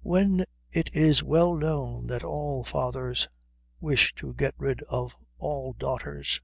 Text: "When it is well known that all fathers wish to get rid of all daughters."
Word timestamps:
"When 0.00 0.46
it 0.72 0.88
is 0.94 1.22
well 1.22 1.54
known 1.54 2.06
that 2.06 2.24
all 2.24 2.64
fathers 2.64 3.28
wish 3.80 4.14
to 4.14 4.32
get 4.32 4.54
rid 4.56 4.80
of 4.84 5.14
all 5.36 5.74
daughters." 5.74 6.40